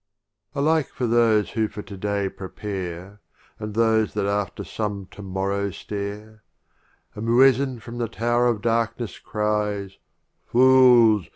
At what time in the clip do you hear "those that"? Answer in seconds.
3.75-4.25